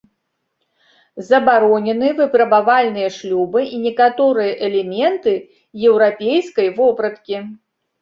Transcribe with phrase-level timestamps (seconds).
[1.27, 5.39] Забаронены выпрабавальныя шлюбы і некаторыя элементы
[5.93, 7.37] еўрапейскай вопраткі.